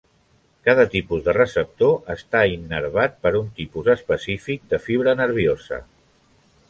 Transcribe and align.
Cada 0.67 0.85
tipus 0.93 1.19
de 1.27 1.35
receptor 1.37 1.93
està 2.13 2.41
innervat 2.53 3.21
per 3.27 3.35
un 3.41 3.51
tipus 3.61 3.91
específic 3.97 4.65
de 4.73 4.81
fibra 4.87 5.15
nerviosa. 5.21 5.81